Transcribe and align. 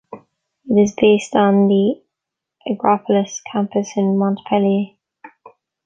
It 0.67 0.81
is 0.81 0.95
based 0.99 1.35
at 1.35 1.51
the 1.51 2.01
Agropolis 2.67 3.39
campus 3.51 3.95
in 3.95 4.17
Montpellier. 4.17 4.95